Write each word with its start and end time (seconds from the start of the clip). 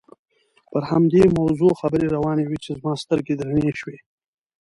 پر 0.71 0.81
همدې 0.91 1.23
موضوع 1.39 1.73
خبرې 1.81 2.07
روانې 2.15 2.43
وې 2.45 2.57
چې 2.65 2.71
زما 2.79 2.93
سترګې 3.03 3.33
درنې 3.35 3.71
شوې. 3.79 3.97